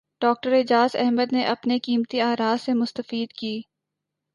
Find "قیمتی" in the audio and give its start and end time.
1.79-2.21